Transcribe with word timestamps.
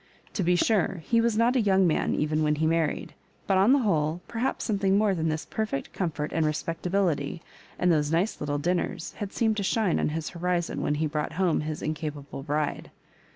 To 0.33 0.41
be 0.41 0.55
sure, 0.55 1.03
he 1.05 1.21
was 1.21 1.37
not 1.37 1.55
a 1.55 1.61
young 1.61 1.85
man 1.85 2.15
even 2.15 2.41
when 2.41 2.55
he 2.55 2.65
married; 2.65 3.13
but, 3.45 3.59
on 3.59 3.71
the 3.71 3.77
whole, 3.85 4.19
perhaps 4.27 4.65
some 4.65 4.79
thing 4.79 4.97
more 4.97 5.13
than 5.13 5.29
this 5.29 5.45
perfect 5.45 5.93
comfort 5.93 6.33
and 6.33 6.43
respec 6.43 6.81
tability, 6.81 7.41
and 7.77 7.91
those 7.91 8.11
nice 8.11 8.39
little 8.41 8.57
dinners, 8.57 9.13
had 9.17 9.31
seemed 9.31 9.57
to 9.57 9.61
shine 9.63 9.99
on 9.99 10.09
his 10.09 10.29
horizon 10.29 10.81
when 10.81 10.95
lie 10.95 11.05
brought 11.05 11.33
homo 11.33 11.59
his 11.59 11.83
incapable 11.83 12.41
bride. 12.41 12.89